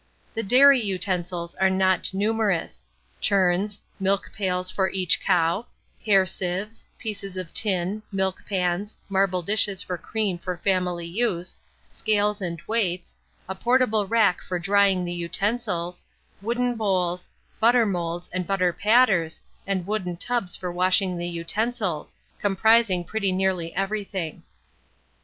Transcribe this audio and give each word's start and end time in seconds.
The 0.33 0.41
dairy 0.41 0.81
utensils 0.81 1.53
are 1.53 1.69
not 1.69 2.11
numerous, 2.11 2.83
churns, 3.19 3.79
milk 3.99 4.31
pails 4.35 4.71
for 4.71 4.89
each 4.89 5.19
cow, 5.21 5.67
hair 6.03 6.25
sieves, 6.25 6.87
slices 6.99 7.37
of 7.37 7.53
tin, 7.53 8.01
milk 8.11 8.41
pans, 8.49 8.97
marble 9.09 9.43
dishes 9.43 9.83
for 9.83 9.99
cream 9.99 10.39
for 10.39 10.57
family 10.57 11.05
use, 11.05 11.59
scales 11.91 12.41
and 12.41 12.59
weights, 12.65 13.15
a 13.47 13.53
portable 13.53 14.07
rack 14.07 14.41
for 14.41 14.57
drying 14.57 15.05
the 15.05 15.13
utensils, 15.13 16.03
wooden 16.41 16.73
bowls, 16.73 17.29
butter 17.59 17.85
moulds 17.85 18.27
and 18.33 18.47
butter 18.47 18.73
patters, 18.73 19.43
and 19.67 19.85
wooden 19.85 20.17
tubs 20.17 20.55
for 20.55 20.71
washing 20.71 21.15
the 21.15 21.27
utensils, 21.29 22.15
comprising 22.39 23.03
pretty 23.03 23.31
nearly 23.31 23.71
everything. 23.75 24.41